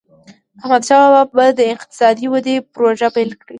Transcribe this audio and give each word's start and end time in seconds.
احمدشاه 0.61 1.03
بابا 1.13 1.25
به 1.35 1.45
د 1.59 1.61
اقتصادي 1.75 2.25
ودي 2.33 2.55
پروژي 2.73 3.09
پیل 3.15 3.29
کړي. 3.39 3.49